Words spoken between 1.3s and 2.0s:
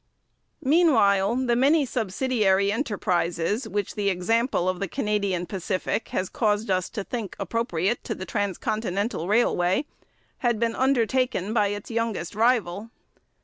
the many